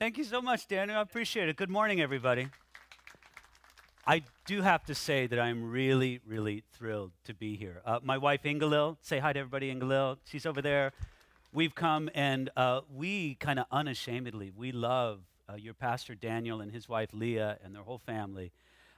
[0.00, 0.96] Thank you so much, Daniel.
[0.96, 1.56] I appreciate it.
[1.56, 2.48] Good morning, everybody.
[4.06, 7.82] I do have to say that I'm really, really thrilled to be here.
[7.84, 10.16] Uh, my wife, Inga-Lill, say hi to everybody, Inga-Lill.
[10.24, 10.92] She's over there.
[11.52, 16.72] We've come and uh, we kind of unashamedly, we love uh, your pastor, Daniel, and
[16.72, 18.52] his wife, Leah, and their whole family.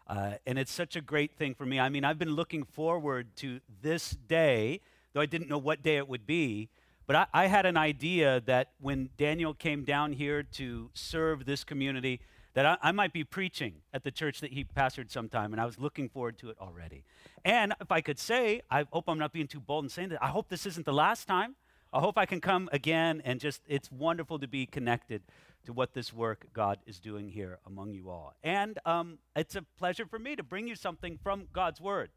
[0.06, 1.80] Uh, and it's such a great thing for me.
[1.80, 4.78] I mean, I've been looking forward to this day,
[5.14, 6.68] though I didn't know what day it would be.
[7.06, 11.64] But I, I had an idea that when Daniel came down here to serve this
[11.64, 12.20] community,
[12.54, 15.64] that I, I, might be preaching at the church that he pastored sometime, and I
[15.64, 17.04] was looking forward to it already.
[17.44, 20.22] And if I could say, I hope I'm not being too bold in saying that,
[20.22, 21.56] I hope this isn't the last time.
[21.92, 25.22] I hope I can come again, and just it's wonderful to be connected
[25.64, 28.34] to what this work God is doing here among you all.
[28.42, 32.10] And um, it's a pleasure for me to bring you something from God's Word.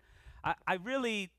[0.44, 1.30] I, I really,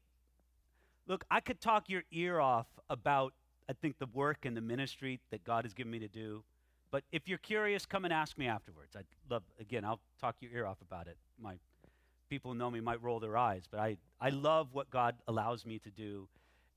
[1.06, 3.34] look, I could talk your ear off about,
[3.68, 6.44] I think, the work and the ministry that God has given me to do.
[6.90, 8.96] But if you're curious, come and ask me afterwards.
[8.96, 11.16] I'd love, again, I'll talk your ear off about it.
[11.40, 11.54] My
[12.28, 15.66] people who know me might roll their eyes, but I, I love what God allows
[15.66, 16.28] me to do.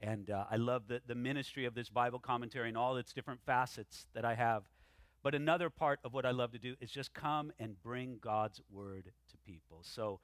[0.01, 3.41] And uh, I love the, the ministry of this Bible commentary and all its different
[3.45, 4.63] facets that I have.
[5.21, 8.61] But another part of what I love to do is just come and bring God's
[8.71, 9.79] word to people.
[9.81, 10.19] So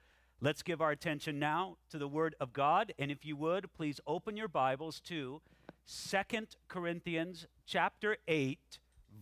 [0.46, 2.94] let's give our attention now to the word of God.
[3.00, 5.42] And if you would, please open your Bibles to
[5.86, 8.60] Second Corinthians chapter 8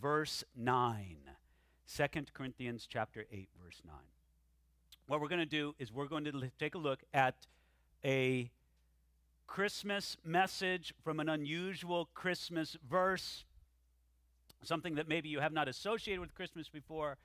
[0.01, 1.16] verse 9.
[1.95, 3.95] 2 Corinthians chapter 8 verse 9.
[5.07, 7.47] What we're going to do is we're going to take a look at
[8.03, 8.51] a
[9.47, 13.45] Christmas message from an unusual Christmas verse,
[14.61, 17.16] something that maybe you have not associated with Christmas before,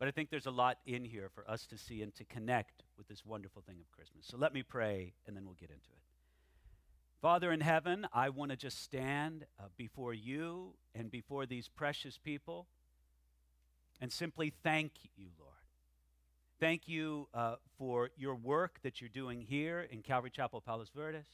[0.00, 2.82] but I think there's a lot in here for us to see and to connect
[2.96, 4.26] with this wonderful thing of Christmas.
[4.26, 6.06] So let me pray and then we'll get into it.
[7.20, 12.18] Father in heaven, I want to just stand uh, before you and before these precious
[12.18, 12.66] people
[14.00, 15.52] and simply thank you, Lord.
[16.60, 21.26] Thank you uh, for your work that you're doing here in Calvary Chapel, Palos Verdes.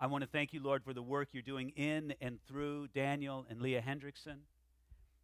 [0.00, 3.46] I want to thank you, Lord, for the work you're doing in and through Daniel
[3.48, 4.38] and Leah Hendrickson.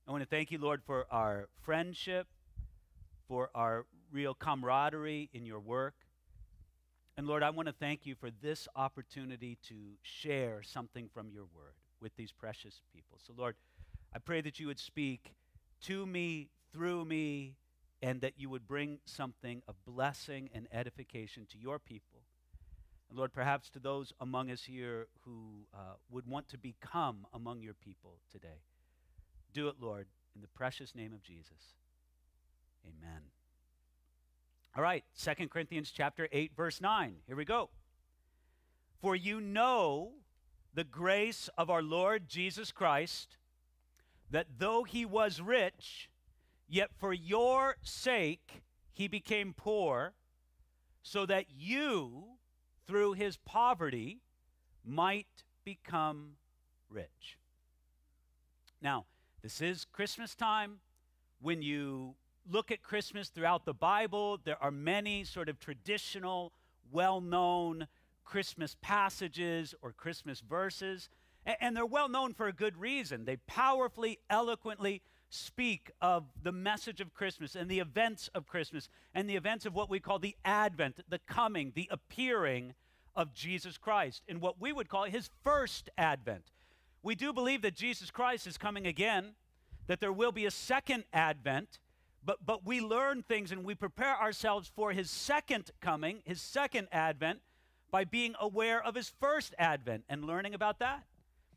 [0.06, 2.28] I want to thank you, Lord, for our friendship,
[3.27, 5.95] for our real camaraderie in your work.
[7.17, 11.45] And Lord, I want to thank you for this opportunity to share something from your
[11.45, 13.19] word with these precious people.
[13.25, 13.57] So, Lord,
[14.15, 15.35] I pray that you would speak
[15.83, 17.57] to me, through me,
[18.01, 22.23] and that you would bring something of blessing and edification to your people.
[23.09, 27.63] And Lord, perhaps to those among us here who uh, would want to become among
[27.63, 28.63] your people today.
[29.53, 31.75] Do it, Lord, in the precious name of Jesus.
[32.87, 33.23] Amen.
[34.77, 37.17] All right, Second Corinthians chapter 8 verse 9.
[37.27, 37.71] Here we go.
[39.01, 40.12] For you know
[40.75, 43.37] the grace of our Lord Jesus Christ
[44.31, 46.11] that though he was rich,
[46.69, 48.62] yet for your sake
[48.93, 50.15] he became poor,
[51.03, 52.25] so that you
[52.87, 54.21] through his poverty
[54.84, 56.33] might become
[56.89, 57.39] rich.
[58.81, 59.07] Now,
[59.43, 60.81] this is Christmas time
[61.41, 62.15] when you
[62.50, 66.53] look at Christmas throughout the Bible, there are many sort of traditional,
[66.91, 67.86] well known
[68.25, 71.09] Christmas passages or Christmas verses.
[71.60, 73.25] And they're well known for a good reason.
[73.25, 75.00] They powerfully, eloquently
[75.31, 79.75] speak of the message of Christmas and the events of Christmas and the events of
[79.75, 82.75] what we call the advent, the coming, the appearing
[83.15, 86.50] of Jesus Christ in what we would call his first advent.
[87.03, 89.34] We do believe that Jesus Christ is coming again,
[89.86, 91.78] that there will be a second advent,
[92.25, 96.89] but, but we learn things and we prepare ourselves for his second coming, his second
[96.93, 97.41] advent,
[97.91, 101.05] by being aware of his first advent and learning about that.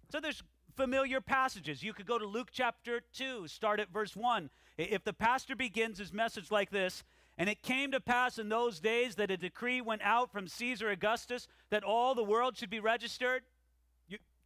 [0.10, 0.44] So there's
[0.76, 1.84] familiar passages.
[1.84, 4.50] You could go to Luke chapter 2, start at verse 1.
[4.78, 7.04] If the pastor begins his message like this,
[7.38, 10.90] and it came to pass in those days that a decree went out from Caesar
[10.90, 13.44] Augustus that all the world should be registered,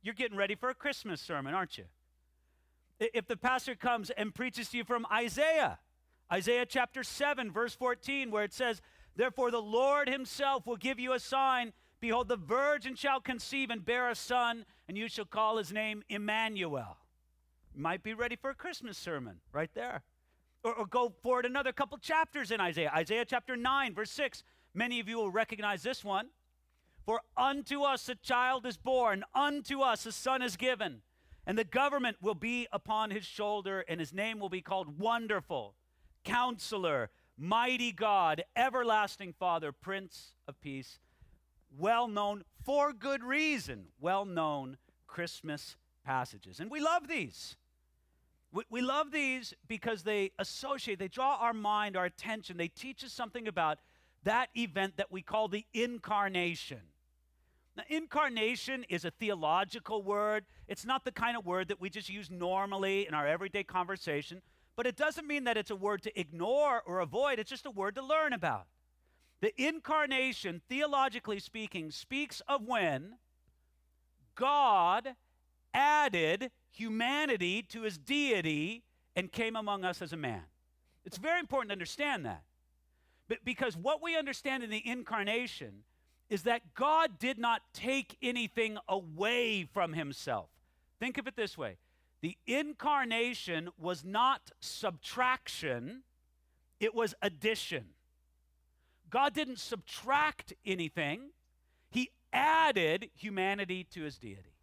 [0.02, 1.86] you're getting ready for a Christmas sermon, aren't you?
[3.00, 5.80] If the pastor comes and preaches to you from Isaiah,
[6.32, 8.82] Isaiah chapter 7, verse 14, where it says,
[9.16, 11.72] Therefore the Lord himself will give you a sign.
[12.00, 16.04] Behold, the virgin shall conceive and bear a son, and you shall call his name
[16.10, 16.98] Emmanuel.
[17.76, 20.04] Might be ready for a Christmas sermon right there.
[20.64, 22.92] Or, or go forward another couple chapters in Isaiah.
[22.96, 24.44] Isaiah chapter 9, verse 6.
[24.74, 26.30] Many of you will recognize this one.
[27.06, 31.02] For unto us a child is born, unto us a son is given,
[31.46, 35.76] and the government will be upon his shoulder, and his name will be called Wonderful
[36.26, 41.00] Counselor, Mighty God, Everlasting Father, Prince of Peace.
[41.78, 44.78] Well known for good reason, well known
[45.08, 46.60] Christmas passages.
[46.60, 47.56] And we love these.
[48.52, 53.04] We, we love these because they associate, they draw our mind, our attention, they teach
[53.04, 53.80] us something about
[54.24, 56.80] that event that we call the incarnation.
[57.76, 60.46] Now, incarnation is a theological word.
[60.68, 64.42] It's not the kind of word that we just use normally in our everyday conversation,
[64.76, 67.40] but it doesn't mean that it's a word to ignore or avoid.
[67.40, 68.68] It's just a word to learn about.
[69.42, 73.16] The incarnation, theologically speaking, speaks of when
[74.36, 75.16] God
[75.74, 78.84] added humanity to his deity
[79.16, 80.42] and came among us as a man.
[81.06, 82.44] It's very important to understand that.
[83.28, 85.84] But because what we understand in the incarnation
[86.30, 90.50] is that God did not take anything away from himself.
[91.00, 91.78] Think of it this way
[92.22, 96.04] the incarnation was not subtraction,
[96.80, 97.86] it was addition.
[99.10, 101.32] God didn't subtract anything,
[101.90, 104.54] He added humanity to His deity.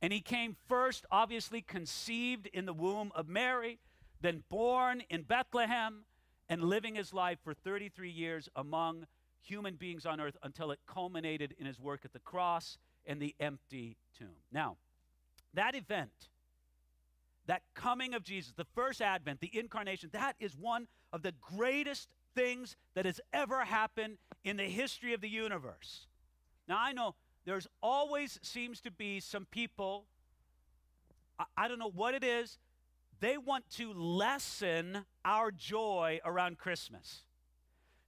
[0.00, 3.78] And He came first, obviously, conceived in the womb of Mary,
[4.20, 6.04] then born in Bethlehem,
[6.48, 9.06] and living His life for 33 years among
[9.42, 13.34] human beings on earth until it culminated in his work at the cross and the
[13.40, 14.36] empty tomb.
[14.52, 14.76] Now,
[15.54, 16.28] that event,
[17.46, 22.08] that coming of Jesus, the first advent, the incarnation, that is one of the greatest
[22.34, 26.06] things that has ever happened in the history of the universe.
[26.68, 30.06] Now, I know there's always seems to be some people,
[31.38, 32.58] I, I don't know what it is,
[33.20, 37.24] they want to lessen our joy around Christmas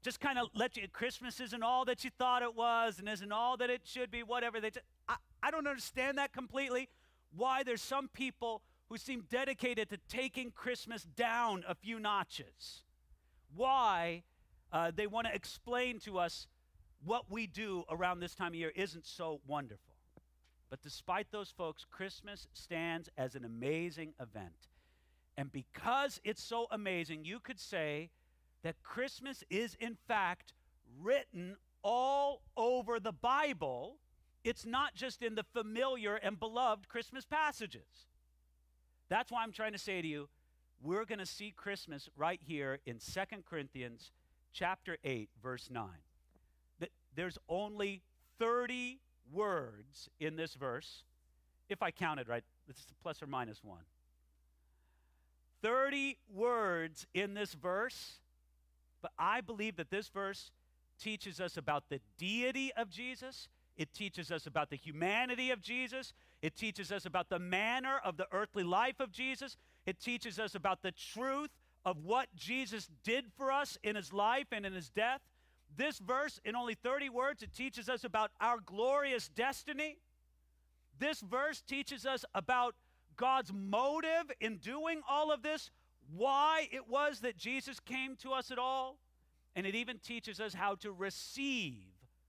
[0.05, 3.33] just kind of let you, Christmas isn't all that you thought it was and isn't
[3.33, 4.61] all that it should be, whatever.
[4.61, 6.91] They just, I, I don't understand that completely.
[7.35, 8.61] Why there's some people
[8.94, 12.85] who seem dedicated to taking Christmas down a few notches.
[13.52, 14.23] Why
[14.70, 16.46] uh, they want to explain to us
[17.05, 19.96] what we do around this time of year isn't so wonderful.
[20.70, 24.69] But despite those folks, Christmas stands as an amazing event.
[25.37, 28.11] And because it's so amazing, you could say
[28.62, 30.52] that Christmas is, in fact,
[31.02, 33.96] written all over the Bible.
[34.44, 38.06] It's not just in the familiar and beloved Christmas passages.
[39.15, 40.29] That's why I'm trying to say to you,
[40.83, 44.11] we're going to see Christmas right here in Second Corinthians
[44.53, 45.87] chapter 8 verse 9.
[46.81, 48.03] That there's only
[48.41, 48.99] 30
[49.33, 51.05] words in this verse.
[51.69, 53.79] If I counted right, it's plus or minus 1.
[55.63, 58.19] 30 words in this verse
[59.01, 60.51] but I believe that this verse
[60.99, 63.49] teaches us about the deity of Jesus.
[63.77, 66.13] It teaches us about the humanity of Jesus.
[66.44, 69.56] It teaches us about the manner of the earthly life of Jesus.
[69.87, 71.49] It teaches us about the truth
[71.87, 75.23] of what Jesus did for us in his life and in his death.
[75.75, 79.96] This verse, in only 30 words, it teaches us about our glorious destiny.
[80.99, 82.75] This verse teaches us about
[83.17, 85.70] God's motive in doing all of this,
[86.14, 88.99] why it was that Jesus came to us at all.
[89.56, 91.87] And it even teaches us how to receive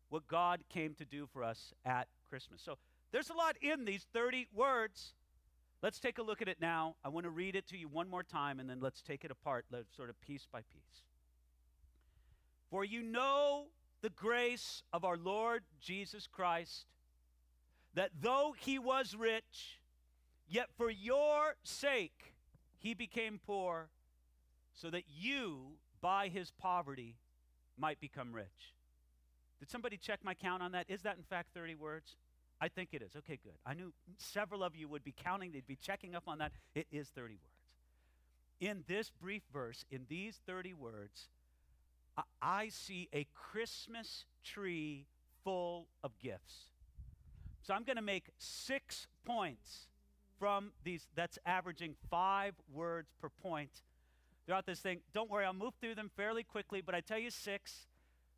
[0.07, 2.62] what God came to do for us at Christmas.
[2.63, 2.77] So
[3.12, 5.13] there's a lot in these 30 words.
[5.81, 6.96] Let's take a look at it now.
[7.04, 9.31] I want to read it to you one more time and then let's take it
[9.31, 9.66] apart,
[9.96, 11.04] sort of piece by piece.
[12.69, 13.68] For you know
[14.02, 16.86] the grace of our Lord Jesus Christ,
[17.94, 19.80] that though he was rich,
[20.48, 22.36] yet for your sake
[22.78, 23.90] he became poor
[24.74, 27.15] so that you, by his poverty,
[27.77, 28.74] might become rich.
[29.60, 30.86] Did somebody check my count on that?
[30.89, 32.15] Is that in fact 30 words?
[32.65, 33.15] I think it is.
[33.15, 33.53] Okay, good.
[33.63, 36.51] I knew several of you would be counting, they'd be checking up on that.
[36.74, 37.43] It is 30 words.
[38.60, 41.27] In this brief verse, in these 30 words,
[42.17, 45.05] I, I see a Christmas tree
[45.43, 46.69] full of gifts.
[47.62, 49.86] So I'm going to make six points
[50.39, 53.84] from these, that's averaging five words per point
[54.48, 55.01] throughout this thing.
[55.13, 57.86] Don't worry, I'll move through them fairly quickly, but I tell you six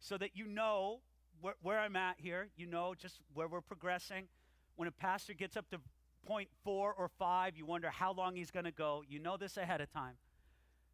[0.01, 0.99] so that you know
[1.41, 2.47] where, where I'm at here.
[2.55, 4.27] You know just where we're progressing.
[4.75, 5.79] When a pastor gets up to
[6.25, 9.03] point four or five, you wonder how long he's going to go.
[9.07, 10.13] You know this ahead of time.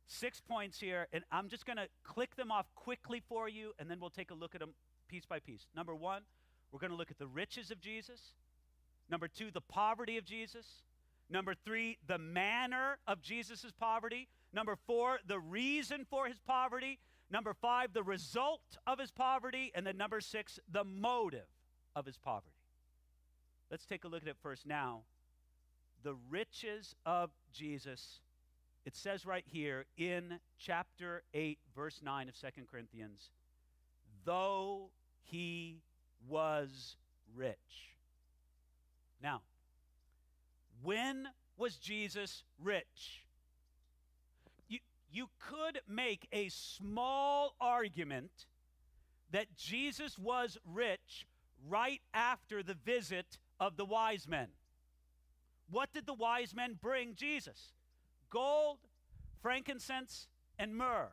[0.06, 3.90] Six points here, and I'm just going to click them off quickly for you, and
[3.90, 4.74] then we'll take a look at them
[5.08, 5.68] piece by piece.
[5.76, 6.24] Number one,
[6.72, 8.20] we're going to look at the riches of Jesus.
[9.10, 10.66] Number two, the poverty of Jesus.
[11.30, 14.28] Number three, the manner of Jesus' poverty.
[14.54, 17.00] Number four, the reason for his poverty.
[17.34, 19.72] Number five, the result of his poverty.
[19.74, 21.48] And then number six, the motive
[21.96, 22.54] of his poverty.
[23.72, 25.02] Let's take a look at it first now.
[26.04, 28.20] The riches of Jesus.
[28.86, 33.32] It says right here in chapter 8, verse 9 of Second Corinthians,
[34.26, 34.92] though
[35.24, 35.82] he
[36.28, 36.98] was
[37.36, 37.96] rich.
[39.24, 39.42] Now,
[40.84, 43.23] when was Jesus rich?
[45.14, 48.48] You could make a small argument
[49.32, 51.28] that Jesus was rich
[51.68, 54.48] right after the visit of the wise men.
[55.70, 57.74] What did the wise men bring Jesus?
[58.30, 58.80] Gold,
[59.42, 60.28] frankincense,
[60.60, 61.10] and myrrh.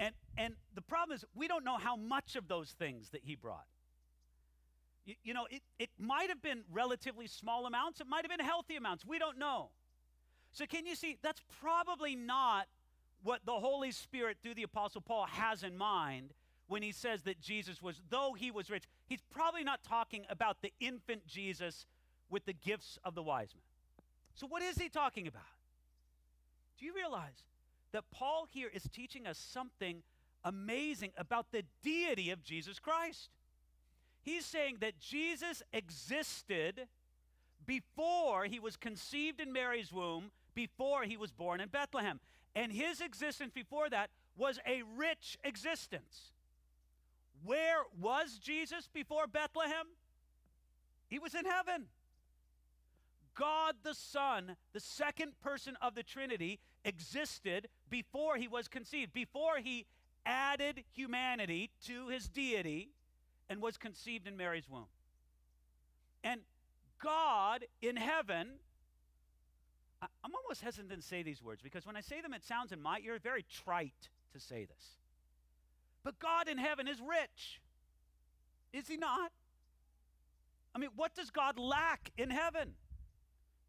[0.00, 3.34] And, and the problem is, we don't know how much of those things that he
[3.34, 3.66] brought.
[5.04, 8.44] You, you know, it, it might have been relatively small amounts, it might have been
[8.44, 9.04] healthy amounts.
[9.04, 9.70] We don't know.
[10.54, 11.18] So, can you see?
[11.22, 12.66] That's probably not
[13.22, 16.30] what the Holy Spirit, through the Apostle Paul, has in mind
[16.68, 20.62] when he says that Jesus was, though he was rich, he's probably not talking about
[20.62, 21.86] the infant Jesus
[22.30, 23.62] with the gifts of the wise men.
[24.34, 25.42] So, what is he talking about?
[26.78, 27.44] Do you realize
[27.92, 30.02] that Paul here is teaching us something
[30.44, 33.28] amazing about the deity of Jesus Christ?
[34.22, 36.86] He's saying that Jesus existed
[37.66, 42.20] before he was conceived in Mary's womb, before he was born in Bethlehem.
[42.54, 46.32] And his existence before that was a rich existence.
[47.44, 49.86] Where was Jesus before Bethlehem?
[51.08, 51.86] He was in heaven.
[53.34, 59.58] God the Son, the second person of the Trinity, existed before he was conceived, before
[59.58, 59.86] he
[60.24, 62.90] added humanity to his deity
[63.50, 64.86] and was conceived in Mary's womb.
[66.22, 66.40] And
[67.02, 68.48] God in heaven,
[70.24, 72.80] I'm almost hesitant to say these words because when I say them, it sounds in
[72.80, 74.98] my ear very trite to say this.
[76.02, 77.60] But God in heaven is rich.
[78.72, 79.32] Is he not?
[80.74, 82.74] I mean, what does God lack in heaven?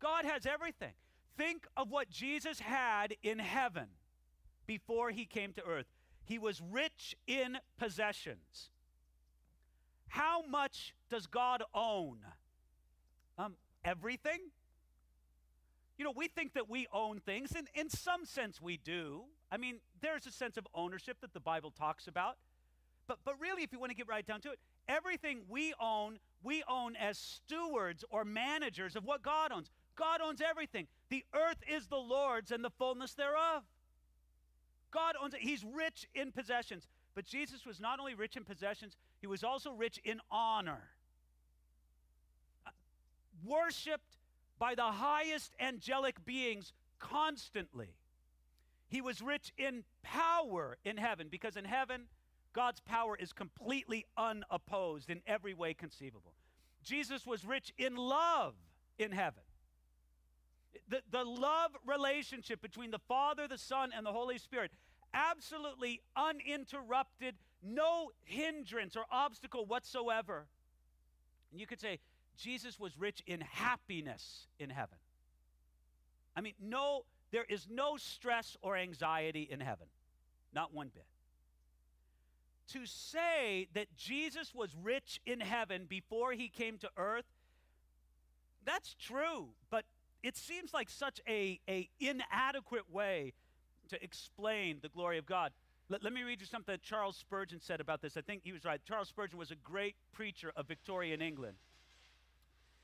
[0.02, 0.94] God has everything.
[1.38, 3.88] Think of what Jesus had in heaven
[4.66, 5.86] before he came to earth.
[6.24, 8.72] He was rich in possessions.
[10.08, 12.20] How much does God own?
[13.38, 14.40] Um, everything?
[15.98, 19.24] You know, we think that we own things, and in some sense we do.
[19.52, 22.38] I mean, there's a sense of ownership that the Bible talks about.
[23.08, 24.60] But, but really, if you want to get right down to it,
[24.90, 29.70] everything we own, we own as stewards or managers of what God owns.
[29.96, 30.88] God owns everything.
[31.10, 33.64] The earth is the Lord's and the fullness thereof.
[34.92, 35.42] God owns it.
[35.42, 36.88] He's rich in possessions.
[37.14, 40.90] But Jesus was not only rich in possessions, he was also rich in honor.
[42.66, 42.72] Uh,
[43.46, 44.18] worshipped
[44.60, 47.90] by the highest angelic beings constantly.
[48.88, 52.04] He was rich in power in heaven because in heaven,
[52.54, 56.34] God's power is completely unopposed in every way conceivable.
[56.84, 58.54] Jesus was rich in love
[58.98, 59.44] in heaven.
[60.88, 64.72] The, the love relationship between the Father, the Son, and the Holy Spirit,
[65.14, 70.46] absolutely uninterrupted, no hindrance or obstacle whatsoever.
[71.52, 72.00] And you could say,
[72.38, 74.98] Jesus was rich in happiness in heaven.
[76.36, 79.88] I mean, no, there is no stress or anxiety in heaven,
[80.54, 81.06] not one bit.
[82.74, 87.26] To say that Jesus was rich in heaven before he came to earth,
[88.66, 89.86] that's true, but
[90.24, 93.34] it seems like such a, a inadequate way
[93.90, 95.52] to explain the glory of God.
[95.90, 98.18] Let, let me read you something that Charles Spurgeon said about this.
[98.18, 98.82] I think he was right.
[98.88, 101.58] Charles Spurgeon was a great preacher of Victorian England.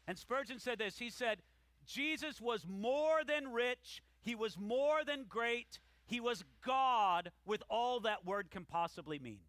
[0.07, 1.41] And Spurgeon said this He said,
[1.85, 8.01] Jesus was more than rich, he was more than great, he was God with all
[8.01, 9.41] that word can possibly mean.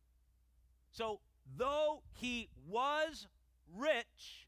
[0.92, 1.20] So,
[1.56, 3.26] though he was
[3.76, 4.46] rich,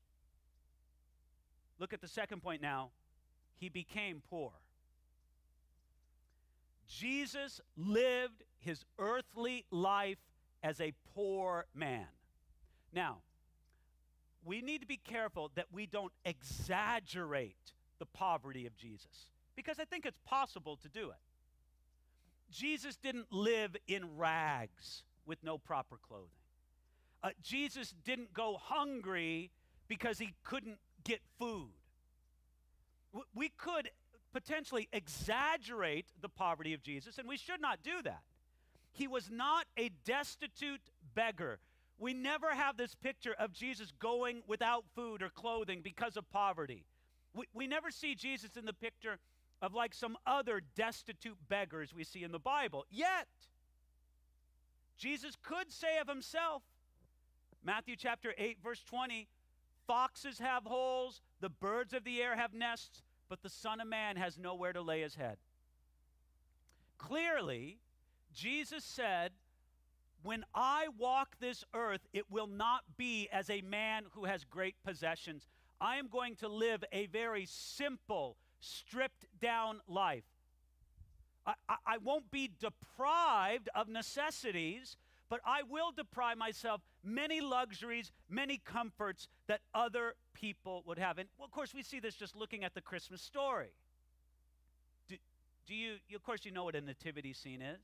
[1.78, 2.90] look at the second point now
[3.56, 4.52] he became poor.
[6.86, 10.18] Jesus lived his earthly life
[10.62, 12.06] as a poor man.
[12.92, 13.18] Now,
[14.44, 19.84] we need to be careful that we don't exaggerate the poverty of Jesus because I
[19.84, 21.16] think it's possible to do it.
[22.50, 26.28] Jesus didn't live in rags with no proper clothing.
[27.22, 29.50] Uh, Jesus didn't go hungry
[29.88, 31.70] because he couldn't get food
[33.34, 33.90] we could
[34.32, 38.22] potentially exaggerate the poverty of Jesus, and we should not do that.
[38.92, 40.80] He was not a destitute
[41.14, 41.58] beggar.
[41.98, 46.84] We never have this picture of Jesus going without food or clothing because of poverty.
[47.34, 49.18] We, we never see Jesus in the picture
[49.62, 52.84] of like some other destitute beggars we see in the Bible.
[52.90, 53.28] Yet,
[54.96, 56.62] Jesus could say of himself,
[57.64, 59.26] Matthew chapter 8, verse 20,
[59.86, 64.16] foxes have holes, the birds of the air have nests, but the Son of Man
[64.16, 65.38] has nowhere to lay his head.
[66.98, 67.78] Clearly,
[68.34, 69.32] Jesus said,
[70.24, 74.74] When I walk this earth, it will not be as a man who has great
[74.82, 75.46] possessions.
[75.82, 80.24] I am going to live a very simple, stripped down life.
[81.46, 84.96] I, I, I won't be deprived of necessities,
[85.28, 91.18] but I will deprive myself many luxuries, many comforts that other people would have.
[91.18, 93.74] And of course, we see this just looking at the Christmas story.
[95.06, 95.16] Do,
[95.66, 97.82] do you, you, of course, you know what a nativity scene is.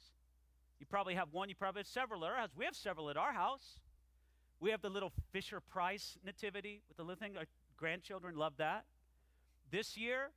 [0.81, 2.51] You probably have one, you probably have several at our house.
[2.57, 3.79] We have several at our house.
[4.61, 7.37] We have the little Fisher Price nativity with the little thing.
[7.37, 7.45] Our
[7.77, 8.85] grandchildren love that.
[9.71, 10.31] This year,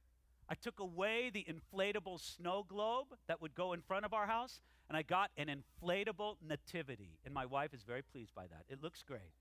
[0.49, 4.59] I took away the inflatable snow globe that would go in front of our house,
[4.89, 7.17] and I got an inflatable nativity.
[7.25, 8.65] And my wife is very pleased by that.
[8.69, 9.33] It looks great.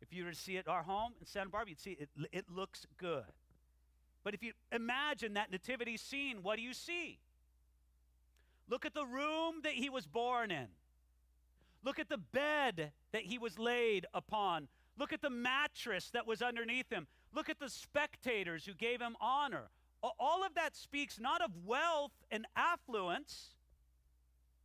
[0.00, 2.08] If you were to see it at our home in Santa Barbara, you'd see it,
[2.32, 3.24] it looks good.
[4.22, 7.18] But if you imagine that nativity scene, what do you see?
[8.68, 10.66] Look at the room that he was born in.
[11.84, 14.68] Look at the bed that he was laid upon.
[14.98, 17.06] Look at the mattress that was underneath him.
[17.32, 19.70] Look at the spectators who gave him honor.
[20.18, 23.54] All of that speaks not of wealth and affluence,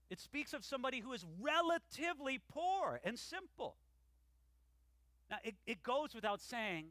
[0.10, 3.76] it speaks of somebody who is relatively poor and simple.
[5.30, 6.88] Now, it, it goes without saying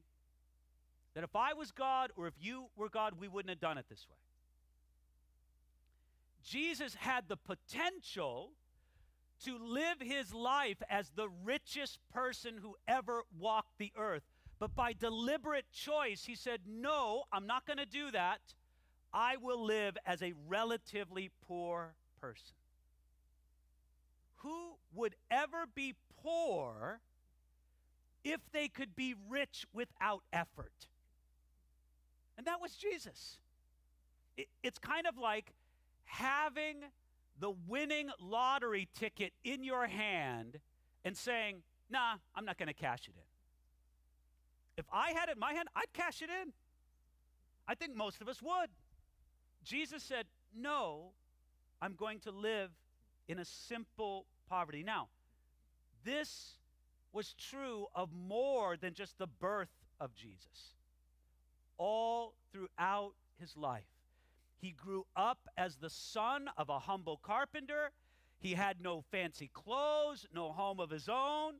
[1.14, 3.84] that if I was God or if you were God, we wouldn't have done it
[3.90, 4.16] this way.
[6.42, 8.50] Jesus had the potential
[9.44, 14.22] to live his life as the richest person who ever walked the earth.
[14.58, 18.40] But by deliberate choice, he said, No, I'm not going to do that.
[19.12, 22.54] I will live as a relatively poor person.
[24.36, 27.00] Who would ever be poor
[28.22, 30.86] if they could be rich without effort?
[32.36, 33.38] And that was Jesus.
[34.36, 35.52] It, it's kind of like
[36.10, 36.76] having
[37.38, 40.58] the winning lottery ticket in your hand
[41.04, 43.24] and saying, Nah, I'm not going to cash it in.
[44.76, 46.52] If I had it in my hand, I'd cash it in.
[47.66, 48.70] I think most of us would.
[49.64, 51.12] Jesus said, No,
[51.80, 52.70] I'm going to live
[53.28, 54.82] in a simple poverty.
[54.82, 55.08] Now,
[56.04, 56.56] this
[57.12, 60.74] was true of more than just the birth of Jesus.
[61.78, 63.84] All throughout his life,
[64.60, 67.90] he grew up as the son of a humble carpenter.
[68.38, 71.54] He had no fancy clothes, no home of his own.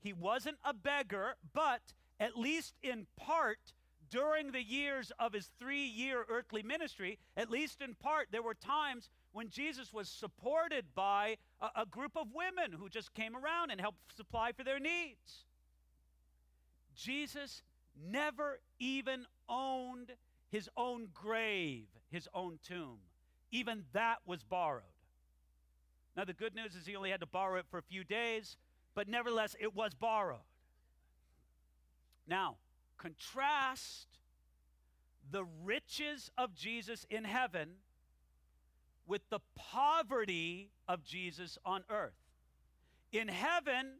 [0.00, 1.82] He wasn't a beggar, but
[2.18, 3.72] at least in part,
[4.10, 8.54] during the years of his three year earthly ministry, at least in part, there were
[8.54, 13.70] times when Jesus was supported by a, a, group of women who just came around
[13.70, 15.44] and helped supply for their needs.
[16.96, 17.62] Jesus
[17.96, 20.12] never even owned
[20.50, 22.98] his own grave, his own tomb.
[23.50, 24.82] Even that was borrowed.
[26.16, 28.56] Now, the good news is he only had to borrow it for a few days,
[28.94, 30.38] but nevertheless, it was borrowed.
[32.26, 32.56] Now,
[32.98, 34.06] contrast
[35.30, 37.70] the riches of Jesus in heaven
[39.06, 42.14] with the poverty of Jesus on earth.
[43.12, 43.98] In heaven,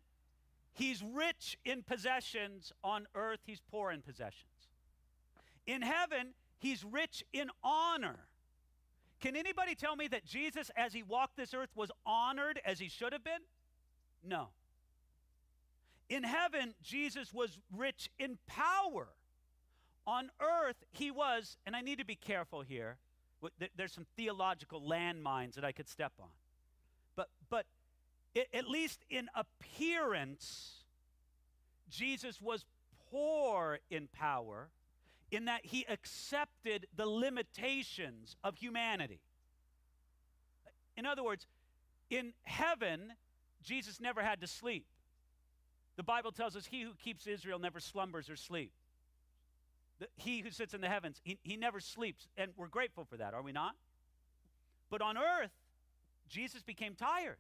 [0.73, 4.45] he's rich in possessions, on earth, he's poor in possessions.
[5.67, 8.21] In heaven, He's rich in honor.
[9.21, 12.89] Can anybody tell me that Jesus, as he walked this earth, was honored as he
[12.89, 13.41] should have been?
[14.23, 14.49] No.
[16.09, 19.09] In heaven, Jesus was rich in power.
[20.07, 22.97] On earth, he was, and I need to be careful here.
[23.77, 26.29] There's some theological landmines that I could step on.
[27.17, 27.67] But, but
[28.55, 30.85] at least in appearance,
[31.91, 32.67] Jesus was
[33.11, 34.69] poor in power
[35.31, 39.21] in that he accepted the limitations of humanity.
[40.97, 41.47] In other words,
[42.11, 43.13] in heaven,
[43.63, 44.87] Jesus never had to sleep.
[45.97, 48.73] The Bible tells us, He who keeps Israel never slumbers or sleep.
[50.17, 52.27] He who sits in the heavens, he, he never sleeps.
[52.37, 53.75] And we're grateful for that, are we not?
[54.89, 55.53] But on earth,
[56.29, 57.37] Jesus became tired.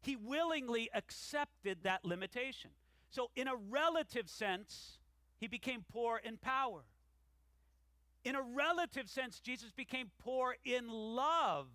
[0.00, 2.70] He willingly accepted that limitation.
[3.10, 4.97] So, in a relative sense,
[5.38, 6.82] he became poor in power.
[8.24, 11.68] In a relative sense, Jesus became poor in love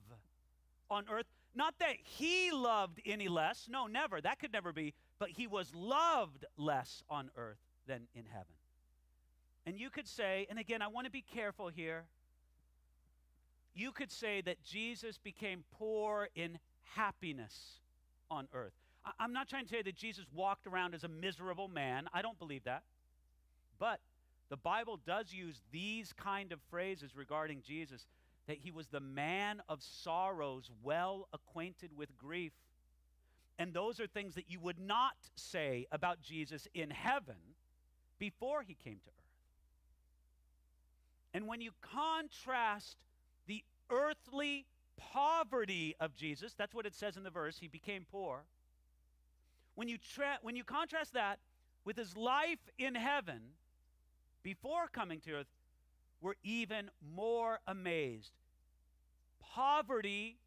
[0.90, 1.26] on earth.
[1.56, 5.74] Not that he loved any less, no, never, that could never be, but he was
[5.74, 8.54] loved less on earth than in heaven.
[9.66, 12.06] And you could say, and again, I want to be careful here.
[13.76, 16.60] You could say that Jesus became poor in
[16.96, 17.80] happiness
[18.30, 18.74] on earth.
[19.06, 22.08] I- am not trying to say that Jesus walked around as a miserable man.
[22.14, 22.84] I don't believe that.
[23.80, 24.00] But
[24.50, 28.06] the Bible does use these kind of phrases regarding Jesus
[28.48, 32.52] that he was the man of sorrows, well acquainted with grief.
[33.58, 37.36] And those are things that you would not say about Jesus in heaven
[38.20, 39.24] before he came to earth.
[41.34, 42.98] And when you contrast
[43.48, 44.66] the earthly
[44.98, 48.44] poverty of Jesus, that's what it says in the verse, he became poor.
[49.76, 51.40] When you, tra- when you contrast that
[51.86, 53.42] with his life in heaven
[54.44, 55.48] before coming to earth,
[56.22, 58.32] we're even more amazed.
[59.42, 60.38] Poverty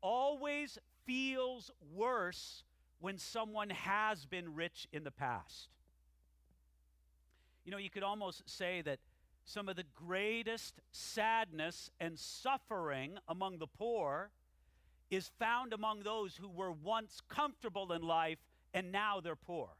[0.00, 2.62] always feels worse
[3.00, 5.68] when someone has been rich in the past.
[7.64, 8.98] You know, you could almost say that
[9.44, 14.30] some of the greatest sadness and suffering among the poor
[15.10, 18.38] is found among those who were once comfortable in life
[18.74, 19.70] and now they're poor.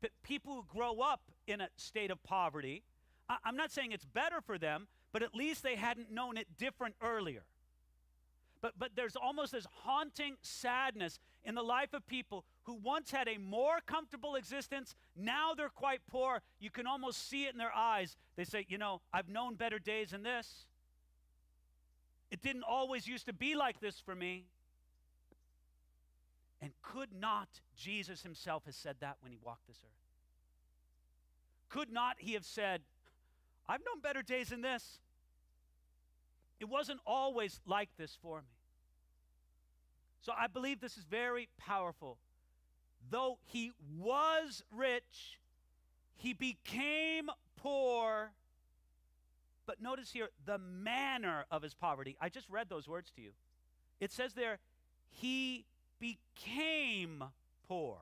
[0.00, 2.82] But people who grow up in a state of poverty,
[3.28, 6.56] I- I'm not saying it's better for them, but at least they hadn't known it
[6.56, 7.44] different earlier.
[8.60, 13.28] But, but there's almost this haunting sadness in the life of people who once had
[13.28, 14.96] a more comfortable existence.
[15.16, 16.42] Now they're quite poor.
[16.58, 18.16] You can almost see it in their eyes.
[18.36, 20.66] They say, You know, I've known better days than this.
[22.30, 24.44] It didn't always used to be like this for me.
[26.60, 30.07] And could not Jesus himself have said that when he walked this earth?
[31.68, 32.82] Could not he have said,
[33.68, 35.00] I've known better days than this?
[36.60, 38.58] It wasn't always like this for me.
[40.20, 42.18] So I believe this is very powerful.
[43.10, 45.38] Though he was rich,
[46.16, 48.32] he became poor.
[49.66, 52.16] But notice here the manner of his poverty.
[52.20, 53.30] I just read those words to you.
[54.00, 54.58] It says there,
[55.10, 55.64] he
[56.00, 57.24] became
[57.68, 57.98] poor.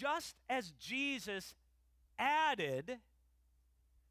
[0.00, 1.54] Just as Jesus
[2.18, 2.98] added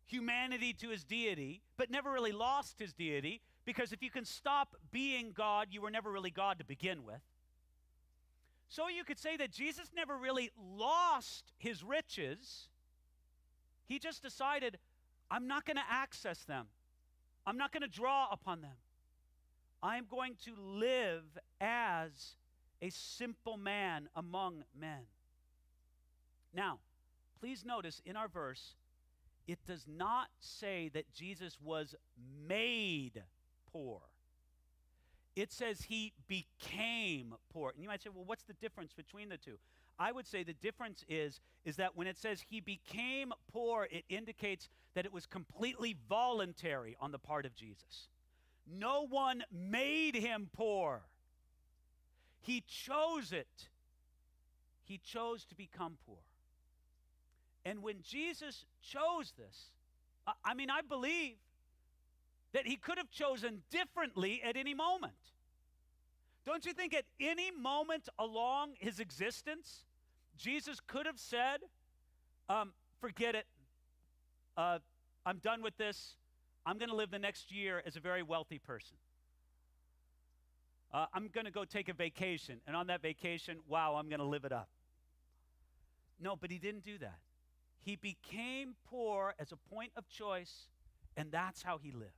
[0.05, 4.75] humanity to his deity, but never really lost his deity, because if you can stop
[4.91, 7.21] being God, you were never really God to begin with.
[8.69, 12.69] So you could say that Jesus never really lost his riches.
[13.85, 14.77] He just decided,
[15.29, 16.67] I'm not going to access them.
[17.45, 18.77] I'm not going to draw upon them.
[19.81, 21.23] I'm going to live
[21.59, 22.35] as
[22.81, 25.01] a simple man among men.
[26.53, 26.79] Now,
[27.39, 28.75] please notice in our verse,
[29.47, 31.95] it does not say that Jesus was
[32.47, 33.23] made
[33.71, 33.99] poor.
[35.35, 37.71] It says he became poor.
[37.71, 39.57] And you might say, well, what's the difference between the two?
[39.99, 44.05] I would say the difference is is that when it says he became poor, it
[44.09, 48.09] indicates that it was completely voluntary on the part of Jesus.
[48.67, 51.03] No one made him poor.
[52.41, 53.69] He chose it.
[54.83, 56.17] He chose to become poor.
[57.65, 59.69] And when Jesus chose this,
[60.43, 61.35] I mean, I believe
[62.53, 65.13] that he could have chosen differently at any moment.
[66.45, 69.85] Don't you think at any moment along his existence,
[70.37, 71.61] Jesus could have said,
[72.49, 73.45] um, forget it.
[74.57, 74.79] Uh,
[75.25, 76.15] I'm done with this.
[76.65, 78.97] I'm going to live the next year as a very wealthy person.
[80.93, 82.59] Uh, I'm going to go take a vacation.
[82.67, 84.69] And on that vacation, wow, I'm going to live it up.
[86.19, 87.19] No, but he didn't do that.
[87.83, 90.67] He became poor as a point of choice,
[91.17, 92.11] and that's how he lived.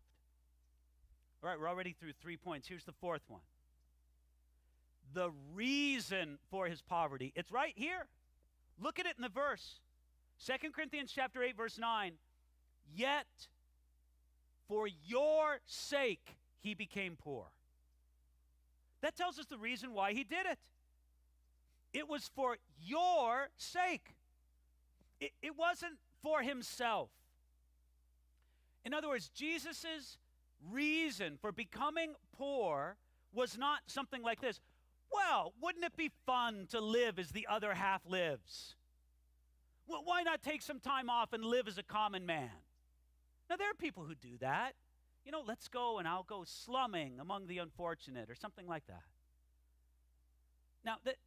[1.44, 2.68] All right, we're already through three points.
[2.68, 3.42] Here's the fourth one
[5.14, 7.32] the reason for his poverty.
[7.36, 8.08] It's right here.
[8.80, 9.80] Look at it in the verse.
[10.38, 12.14] Second Corinthians chapter 8 verse 9.
[12.94, 13.26] Yet
[14.68, 17.46] for your sake he became poor.
[19.02, 20.60] That tells us the reason why he did it.
[21.94, 24.15] It was for your sake.
[25.20, 27.10] It, it wasn't for himself.
[28.84, 30.18] In other words, Jesus'
[30.72, 32.98] reason for becoming poor
[33.34, 34.60] was not something like this.
[35.12, 38.76] Well, wouldn't it be fun to live as the other half lives?
[39.88, 42.52] Well, why not take some time off and live as a common man?
[43.50, 44.74] Now, there are people who do that.
[45.26, 49.04] You know, let's go and I'll go slumming among the unfortunate or something like that.
[50.84, 51.18] Now, th-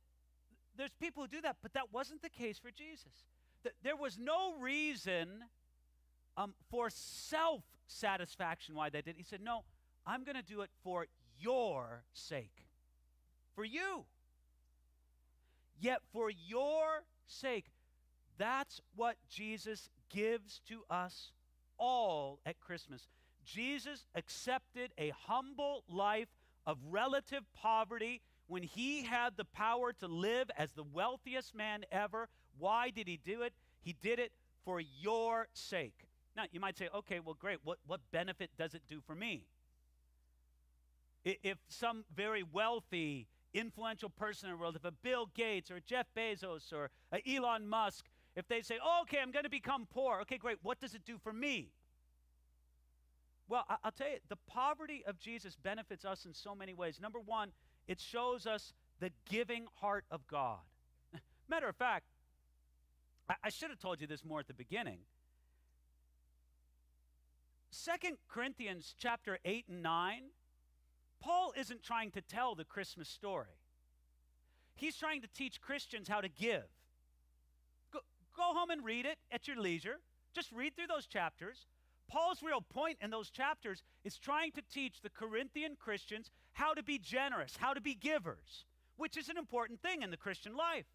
[0.77, 3.25] there's people who do that, but that wasn't the case for Jesus.
[3.63, 5.45] Th- there was no reason
[6.37, 9.17] um, for self satisfaction why they did.
[9.17, 9.65] He said, No,
[10.07, 11.07] I'm going to do it for
[11.39, 12.67] your sake.
[13.55, 14.05] For you.
[15.81, 17.67] Yet for your sake.
[18.37, 21.33] That's what Jesus gives to us
[21.77, 23.09] all at Christmas.
[23.45, 26.29] Jesus accepted a humble life
[26.67, 32.29] of relative poverty when he had the power to live as the wealthiest man ever.
[32.59, 33.53] Why did he do it?
[33.83, 34.33] He did it
[34.65, 36.07] for your sake.
[36.37, 37.59] Now, you might say, okay, well, great.
[37.65, 39.43] What, what benefit does it do for me?
[41.25, 46.07] If some very wealthy, influential person in the world, if a Bill Gates or Jeff
[46.17, 46.91] Bezos or
[47.27, 50.59] Elon Musk, if they say, oh, okay, I'm going to become poor, okay, great.
[50.63, 51.71] What does it do for me?
[53.49, 57.01] Well, I- will tell you, the poverty of Jesus benefits us in so many ways.
[57.01, 57.51] Number one,
[57.89, 60.61] it shows us the giving heart of God.
[61.49, 62.07] Matter of fact,
[63.29, 64.99] I, I should have told you this more at the beginning.
[67.71, 70.23] Second Corinthians chapter 8 and 9,
[71.21, 73.59] Paul isn't trying to tell the Christmas story.
[74.75, 76.65] He's trying to teach Christians how to give.
[77.93, 78.01] Go,
[78.37, 79.99] go home and read it at your leisure.
[80.35, 81.67] Just read through those chapters.
[82.09, 86.83] Paul's real point in those chapters is trying to teach the Corinthian Christians how to
[86.83, 88.65] be generous, how to be givers,
[88.97, 90.87] which is an important thing in the Christian life.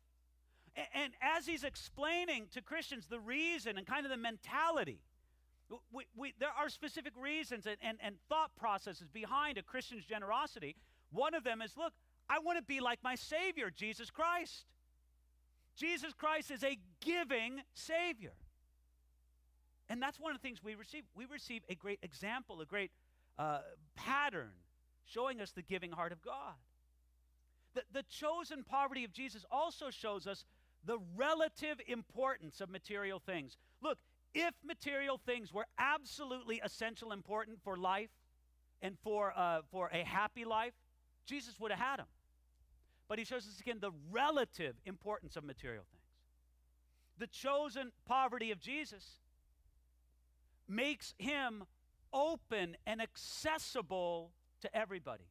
[0.76, 5.00] And, and as he's explaining to Christians the reason and kind of the mentality,
[5.92, 10.76] we, we, there are specific reasons and, and, and thought processes behind a Christian's generosity.
[11.12, 11.94] One of them is look,
[12.30, 14.66] I want to be like my Savior, Jesus Christ.
[15.76, 18.34] Jesus Christ is a giving Savior.
[19.90, 21.04] And that's one of the things we receive.
[21.16, 22.92] We receive a great example, a great
[23.38, 23.60] uh,
[23.96, 24.52] pattern
[25.06, 26.54] showing us the giving heart of God.
[27.74, 30.46] The, the chosen poverty of Jesus also shows us
[30.86, 33.58] the relative importance of material things.
[33.82, 33.98] Look,
[34.34, 38.10] if material things were absolutely essential important for life
[38.82, 40.74] and for, uh, for a happy life,
[41.26, 42.08] Jesus would have had them.
[43.08, 46.04] But he shows us again the relative importance of material things.
[47.18, 49.20] The chosen poverty of Jesus
[50.68, 51.64] makes him
[52.12, 55.26] open and accessible to everybody.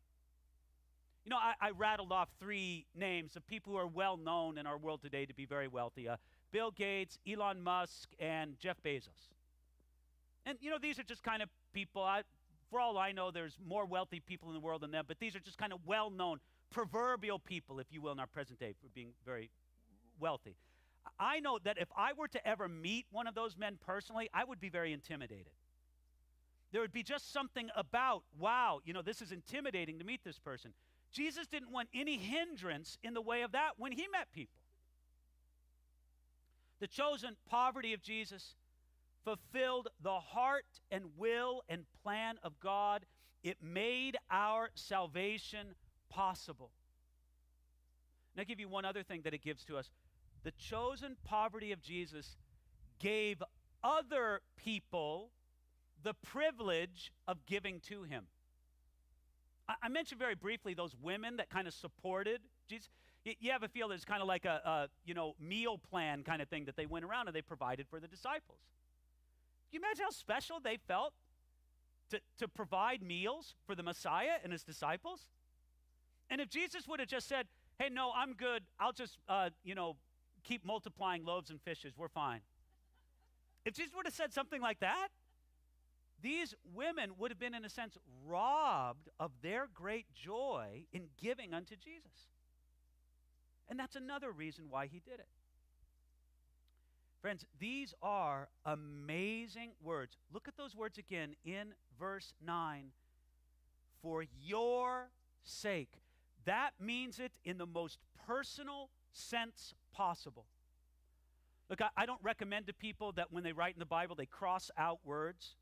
[1.25, 4.67] You know, I, I, rattled off three names of people who are well known in
[4.67, 6.17] our world today to be very wealthy uh,
[6.51, 9.31] Bill Gates, Elon Musk, and Jeff Bezos.
[10.45, 12.23] And, you know, these are just kind of people, I,
[12.71, 15.37] for all I know, there's more wealthy people in the world than them, but these
[15.37, 18.75] are just kind of well known, proverbial people, if you will, in our present day
[18.83, 19.51] for being very
[20.19, 20.57] wealthy.
[21.19, 24.45] I know that if I were to ever meet one of those men personally, I
[24.45, 25.53] would be very intimidated.
[26.73, 30.39] There would be just something about, wow, you know, this is intimidating to meet this
[30.39, 30.73] person.
[31.13, 34.61] Jesus didn't want any hindrance in the way of that when he met people.
[36.81, 38.57] The chosen poverty of Jesus
[39.25, 43.05] fulfilled the heart and will and plan of God.
[43.45, 45.75] It made our salvation
[46.09, 46.71] possible.
[48.35, 49.91] And I'll give you one other thing that it gives to us
[50.43, 52.37] the chosen poverty of Jesus
[52.99, 53.43] gave
[53.85, 55.31] other people
[56.03, 58.25] the privilege of giving to him.
[59.69, 62.89] I, I mentioned very briefly those women that kind of supported Jesus.
[63.25, 66.23] You, you have a feel there's kind of like a, a, you know meal plan
[66.23, 68.59] kind of thing that they went around and they provided for the disciples.
[69.71, 71.15] Can you imagine how special they felt
[72.11, 75.29] to, to provide meals for the Messiah and his disciples?
[76.29, 77.47] And if Jesus would have just said,
[77.79, 78.63] hey, no, I'm good.
[78.79, 79.97] I'll just, uh, you know,
[80.45, 81.95] keep multiplying loaves and fishes.
[81.97, 82.41] We're fine.
[83.65, 85.09] If Jesus would have said something like that,
[86.23, 91.53] these women would have been, in a sense, robbed of their great joy in giving
[91.53, 92.29] unto Jesus.
[93.69, 95.29] And that's another reason why he did it.
[97.21, 100.17] Friends, these are amazing words.
[100.33, 102.87] Look at those words again in verse 9.
[104.03, 105.11] For your
[105.45, 106.01] sake.
[106.45, 110.47] That means it in the most personal sense possible.
[111.71, 114.27] Look, I, I, don't recommend to people that when they write in the Bible, they
[114.27, 115.55] cross out words.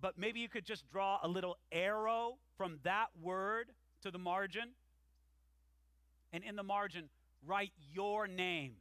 [0.00, 3.70] But maybe you could just draw a little arrow from that word
[4.02, 4.70] to the margin.
[6.32, 7.08] And in the margin,
[7.46, 8.74] write your name.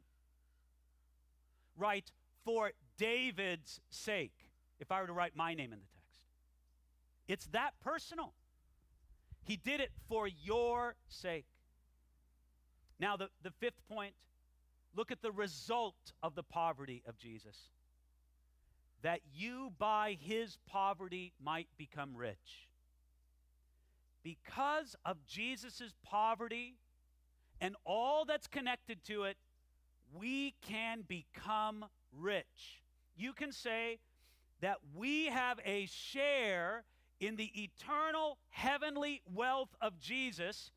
[1.78, 2.12] Write
[2.44, 6.28] for David's sake, if I were to write my name in the text.
[7.28, 8.34] It's that personal.
[9.44, 11.46] He did it for your sake.
[13.00, 14.14] Now, the, the fifth point
[14.96, 17.70] look at the result of the poverty of Jesus.
[19.04, 22.68] That you by his poverty might become rich.
[24.24, 26.76] Because of Jesus' poverty
[27.62, 29.38] and all that's connected to it,
[30.14, 32.82] we can become rich.
[33.16, 34.00] You can say
[34.62, 36.84] that we have a share
[37.20, 40.72] in the eternal heavenly wealth of Jesus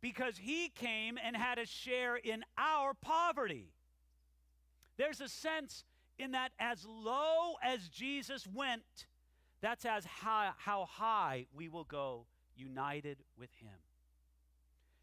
[0.00, 3.72] because he came and had a share in our poverty.
[4.96, 5.84] There's a sense
[6.18, 9.06] in that as low as Jesus went,
[9.60, 13.78] that's as high, how high we will go united with him.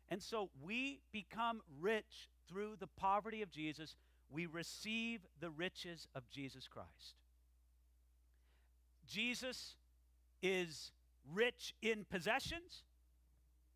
[0.10, 3.95] And so we become rich through the poverty of Jesus.
[4.30, 7.15] We receive the riches of Jesus Christ.
[9.08, 9.76] Jesus
[10.41, 10.91] is
[11.34, 12.84] rich in possessions,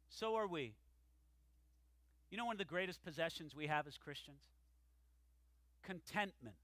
[0.10, 0.74] so are we.
[2.32, 4.42] You know, one of the greatest possessions we have as Christians?
[5.84, 6.56] Contentment.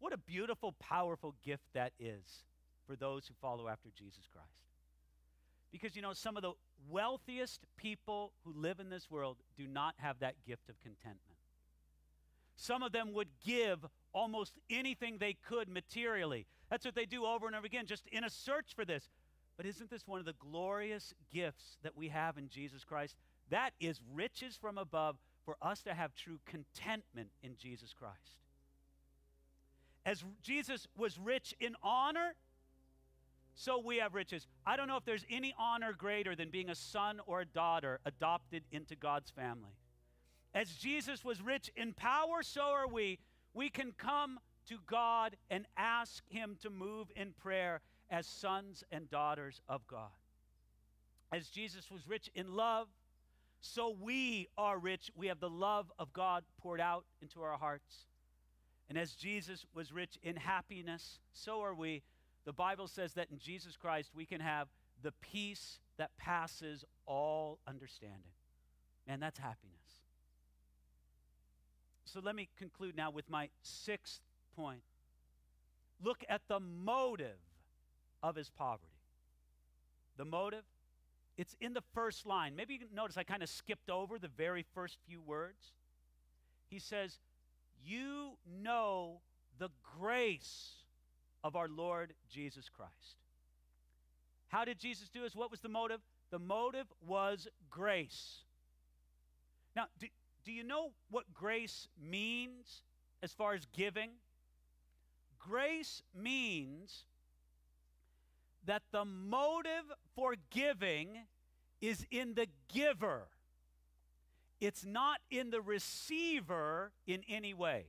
[0.00, 2.44] What a beautiful, powerful gift that is.
[2.90, 4.48] for those who follow after Jesus Christ.
[5.70, 6.54] Because, you know, some of the
[6.88, 11.38] wealthiest people who live in this world do not have that gift of contentment.
[12.56, 16.46] Some of them would give almost anything they could materially.
[16.68, 19.08] That's what they do over and over again, just in a search for this.
[19.56, 23.14] But isn't this one of the glorious gifts that we have in Jesus Christ?
[23.50, 28.36] That is riches from above for us to have true contentment in Jesus Christ.
[30.06, 32.34] As Jesus was rich in honor,
[33.54, 34.46] so we have riches.
[34.66, 38.00] I don't know if there's any honor greater than being a son or a daughter
[38.06, 39.76] adopted into God's family.
[40.54, 43.18] As Jesus was rich in power, so are we.
[43.52, 49.10] We can come to God and ask Him to move in prayer as sons and
[49.10, 50.10] daughters of God.
[51.32, 52.88] As Jesus was rich in love,
[53.60, 55.10] so we are rich.
[55.14, 58.06] We have the love of God poured out into our hearts.
[58.90, 62.02] And as Jesus was rich in happiness, so are we.
[62.44, 64.66] The Bible says that in Jesus Christ we can have
[65.02, 68.32] the peace that passes all understanding.
[69.06, 69.76] And that's happiness.
[72.04, 74.20] So let me conclude now with my sixth
[74.56, 74.82] point.
[76.02, 77.38] Look at the motive
[78.24, 78.88] of his poverty.
[80.16, 80.64] The motive,
[81.36, 82.56] it's in the first line.
[82.56, 85.72] Maybe you notice I kind of skipped over the very first few words.
[86.68, 87.20] He says,
[87.84, 89.20] You know
[89.58, 90.72] the grace
[91.42, 93.16] of our Lord Jesus Christ.
[94.48, 95.34] How did Jesus do this?
[95.34, 96.00] What was the motive?
[96.30, 98.40] The motive was grace.
[99.76, 100.06] Now, do,
[100.44, 102.82] do you know what grace means
[103.22, 104.10] as far as giving?
[105.38, 107.04] Grace means
[108.66, 111.18] that the motive for giving
[111.80, 113.28] is in the giver.
[114.60, 117.86] It's not in the receiver in any way.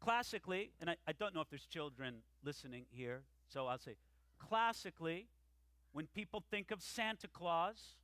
[0.00, 3.96] Classically, and I, I, don't know if there's children listening here, so I'll say
[4.38, 5.26] classically,
[5.92, 7.96] when people think of Santa Claus,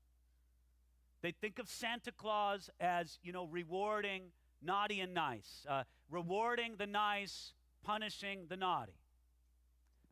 [1.22, 4.24] they think of Santa Claus as, you know, rewarding
[4.62, 8.98] naughty and nice, uh, rewarding the nice, punishing the naughty.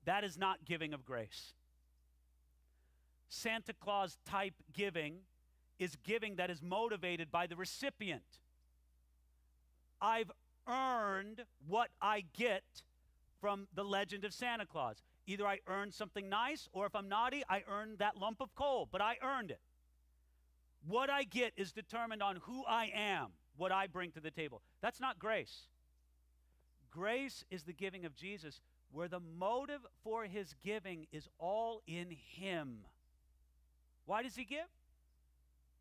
[0.05, 1.53] That is not giving of grace.
[3.29, 5.17] Santa Claus type giving
[5.79, 8.23] is giving that is motivated by the recipient.
[10.01, 10.31] I've
[10.69, 12.63] earned what I get
[13.41, 15.03] from the legend of Santa Claus.
[15.27, 18.89] Either I earned something nice, or if I'm naughty, I earned that lump of coal,
[18.91, 19.61] but I earned it.
[20.87, 24.61] What I get is determined on who I am, what I bring to the table.
[24.83, 25.63] That's not grace.
[26.91, 28.61] Grace is the giving of Jesus,
[28.93, 32.81] where the motive for his giving is all in him.
[34.07, 34.69] Why does he give?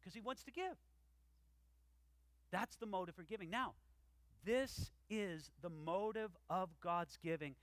[0.04, 0.76] Because he wants to give.
[2.52, 3.50] That's the motive for giving.
[3.50, 3.74] Now,
[4.46, 7.56] this is the motive of God's giving.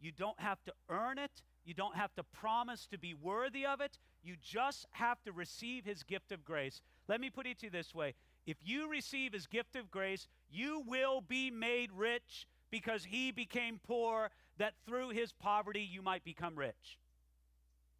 [0.00, 1.42] You don't have to earn it.
[1.64, 3.98] You don't have to promise to be worthy of it.
[4.22, 6.80] You just have to receive his gift of grace.
[7.08, 8.14] Let me put it to you this way
[8.46, 13.80] if you receive his gift of grace, you will be made rich because he became
[13.86, 16.98] poor, that through his poverty you might become rich.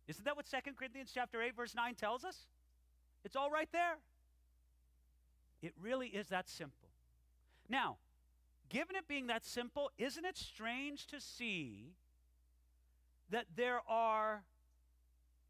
[0.09, 2.47] Isn't that what 2 Corinthians chapter 8 verse 9 tells us?
[3.25, 3.99] It's all right there.
[5.63, 6.89] It really is that simple.
[7.69, 7.99] Now,
[8.69, 11.93] given it being that simple, isn't it strange to see
[13.29, 14.43] that there are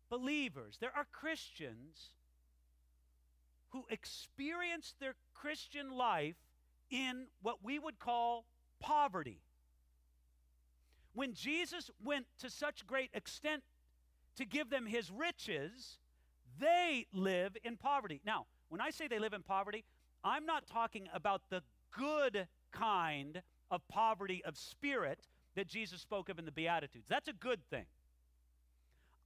[0.08, 2.14] believers, there are Christians
[3.70, 6.36] who experience their Christian life
[6.90, 8.44] in what we would call
[8.80, 9.40] poverty?
[11.14, 13.62] When Jesus went to such great extent
[14.36, 15.99] to give them his riches,
[16.60, 18.20] they live in poverty.
[18.24, 19.84] Now, when I say they live in poverty,
[20.22, 21.62] I'm not talking about the
[21.96, 27.06] good kind of poverty of spirit that Jesus spoke of in the Beatitudes.
[27.08, 27.86] That's a good thing.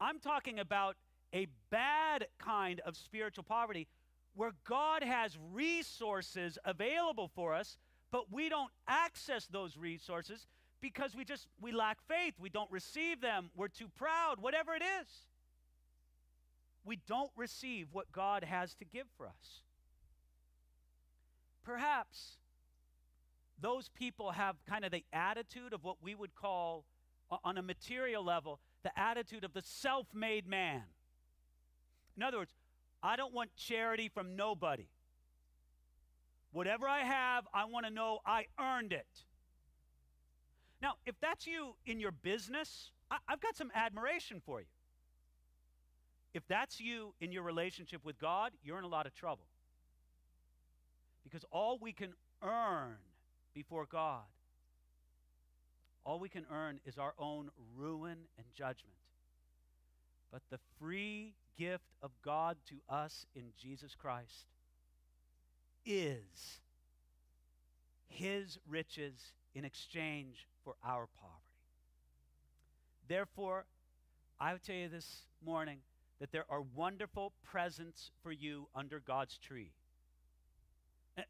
[0.01, 0.97] I'm talking about
[1.33, 3.87] a bad kind of spiritual poverty
[4.35, 7.77] where God has resources available for us,
[8.11, 10.47] but we don't access those resources
[10.81, 14.83] because we just we lack faith, we don't receive them, we're too proud, whatever it
[15.01, 15.07] is.
[16.85, 19.63] We don't receive what God has to give for us.
[21.65, 22.37] Perhaps
[23.61, 26.85] those people have kind of the attitude of what we would call,
[27.43, 30.83] on a material level, the attitude of the self made man.
[32.17, 32.55] In other words,
[33.03, 34.89] I don't want charity from nobody.
[36.53, 39.25] Whatever I have, I want to know I earned it.
[40.81, 44.67] Now, if that's you in your business, I- have got some admiration for you.
[46.35, 49.47] If that's you in your relationship with God, you're in a lot of trouble.
[51.23, 52.13] Because all we can
[52.43, 52.97] earn
[53.55, 54.25] before God.
[56.05, 58.97] all we can earn is our own ruin and judgment.
[60.31, 64.47] But the free gift of God to us in Jesus Christ
[65.87, 66.61] is
[68.09, 71.41] his riches in exchange for our poverty.
[73.09, 73.65] Therefore,
[74.41, 75.79] I would tell you this morning
[76.25, 79.73] that there are wonderful presents for you under God's tree.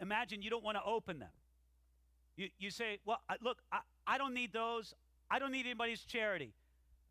[0.01, 1.33] Imagine you don't want to open them.
[2.37, 4.95] You, you say, Well, look, I, I don't need those.
[5.29, 6.55] I don't need anybody's charity.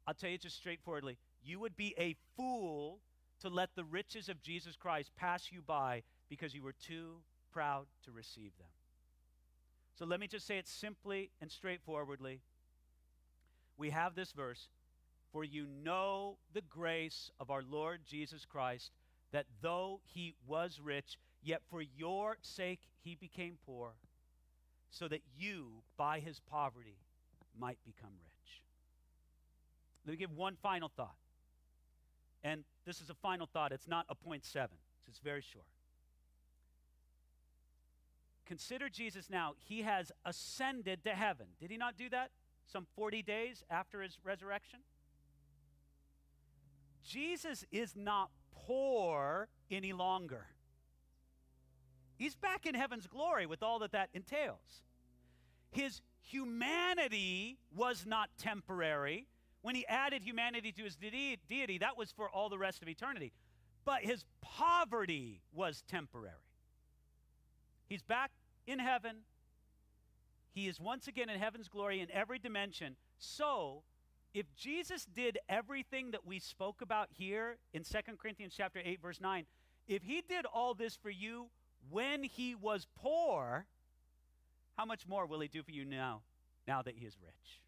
[0.08, 3.02] I'll tell you just straightforwardly you would be a fool
[3.42, 7.18] to let the riches of Jesus Christ pass you by because you were too
[7.52, 8.70] proud to receive them.
[10.00, 12.40] So let me just say it simply and straightforwardly.
[13.78, 14.70] We have this verse
[15.34, 18.92] For you know the grace of our Lord Jesus Christ,
[19.32, 23.94] that though he was rich, yet for your sake he became poor,
[24.92, 27.00] so that you, by his poverty,
[27.60, 28.62] might become rich.
[30.06, 31.16] Let me give one final thought.
[32.44, 33.72] And this is a final thought.
[33.72, 35.66] It's not a point seven, so it's very short.
[38.46, 39.54] Consider Jesus now.
[39.58, 41.48] He has ascended to heaven.
[41.60, 42.30] Did he not do that
[42.72, 44.82] some 40 days after his resurrection?
[47.04, 48.30] Jesus is not
[48.66, 50.46] poor any longer.
[52.16, 54.84] He's back in heaven's glory with all that that entails.
[55.72, 59.28] His humanity was not temporary.
[59.62, 62.88] When he added humanity to his de- deity, that was for all the rest of
[62.88, 63.34] eternity.
[63.86, 66.36] But his poverty was temporary.
[67.90, 68.32] He's back
[68.66, 69.18] in heaven.
[70.54, 72.96] He is once again in heaven's glory in every dimension.
[73.18, 73.84] So,
[74.34, 79.22] if Jesus did everything that we spoke about here in 2 Corinthians chapter 8 verse
[79.22, 79.46] 9,
[79.88, 81.48] if he did all this for you
[81.90, 83.66] when he was poor,
[84.78, 86.22] how much more will he do for you now,
[86.68, 87.62] now that he is rich?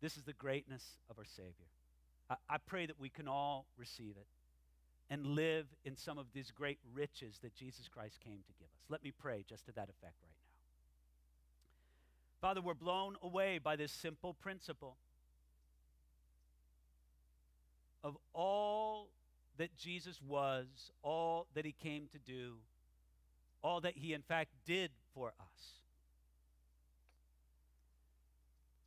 [0.00, 1.52] This is the greatness of our Savior.
[2.28, 4.26] I, I pray that we can all receive it
[5.10, 8.84] and live in some of these great riches that Jesus Christ came to give us.
[8.88, 10.36] Let me pray just to that effect right now.
[12.40, 14.96] Father, we're blown away by this simple principle
[18.02, 19.10] of all
[19.58, 20.66] that Jesus was,
[21.02, 22.54] all that he came to do,
[23.62, 25.80] all that he in fact did for us.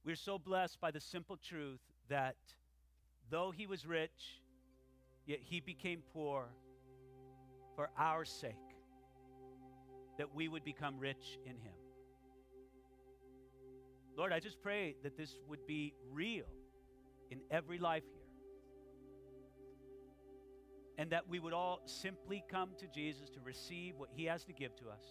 [0.05, 2.35] We're so blessed by the simple truth that
[3.29, 4.41] though he was rich,
[5.25, 6.47] yet he became poor
[7.75, 8.53] for our sake,
[10.17, 11.73] that we would become rich in him.
[14.15, 16.45] Lord, I just pray that this would be real
[17.31, 18.22] in every life here.
[20.97, 24.53] And that we would all simply come to Jesus to receive what he has to
[24.53, 25.03] give to us.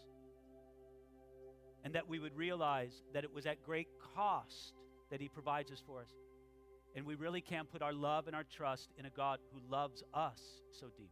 [1.84, 4.74] And that we would realize that it was at great cost
[5.10, 6.10] that he provides us for us.
[6.94, 10.02] And we really can put our love and our trust in a God who loves
[10.14, 11.08] us so deeply.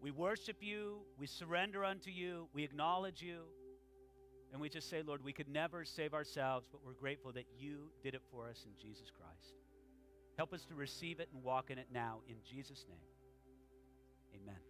[0.00, 3.40] We worship you, we surrender unto you, we acknowledge you,
[4.52, 7.90] and we just say, Lord, we could never save ourselves, but we're grateful that you
[8.02, 9.17] did it for us in Jesus Christ.
[10.38, 14.40] Help us to receive it and walk in it now in Jesus' name.
[14.40, 14.60] Amen.